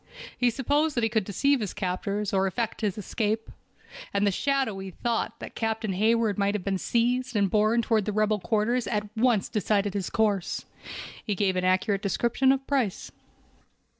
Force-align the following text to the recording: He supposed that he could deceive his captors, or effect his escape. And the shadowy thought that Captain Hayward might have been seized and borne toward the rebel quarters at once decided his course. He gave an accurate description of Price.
He 0.35 0.49
supposed 0.49 0.95
that 0.95 1.03
he 1.03 1.09
could 1.11 1.25
deceive 1.25 1.59
his 1.59 1.75
captors, 1.75 2.33
or 2.33 2.47
effect 2.47 2.81
his 2.81 2.97
escape. 2.97 3.51
And 4.11 4.25
the 4.25 4.31
shadowy 4.31 4.89
thought 4.89 5.37
that 5.37 5.53
Captain 5.53 5.93
Hayward 5.93 6.39
might 6.39 6.55
have 6.55 6.63
been 6.63 6.79
seized 6.79 7.35
and 7.35 7.51
borne 7.51 7.83
toward 7.83 8.05
the 8.05 8.11
rebel 8.11 8.39
quarters 8.39 8.87
at 8.87 9.15
once 9.15 9.47
decided 9.47 9.93
his 9.93 10.09
course. 10.09 10.65
He 11.23 11.35
gave 11.35 11.55
an 11.55 11.65
accurate 11.65 12.01
description 12.01 12.51
of 12.51 12.65
Price. 12.65 13.11